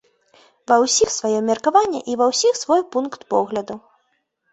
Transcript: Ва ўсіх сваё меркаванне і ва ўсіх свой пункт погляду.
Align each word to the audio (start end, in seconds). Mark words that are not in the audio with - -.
Ва 0.69 0.77
ўсіх 0.83 1.09
сваё 1.17 1.41
меркаванне 1.49 2.01
і 2.13 2.15
ва 2.21 2.25
ўсіх 2.31 2.53
свой 2.63 2.81
пункт 2.95 3.27
погляду. 3.35 3.77